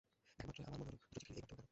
[0.37, 1.69] দেখামাত্রই আমার মনে হল দুটা চিঠির এই পার্থক্য কেন?